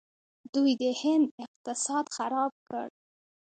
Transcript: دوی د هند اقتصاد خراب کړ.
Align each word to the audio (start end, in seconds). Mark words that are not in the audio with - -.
دوی 0.53 0.71
د 0.81 0.83
هند 1.01 1.25
اقتصاد 1.43 2.05
خراب 2.15 2.51
کړ. 2.67 2.85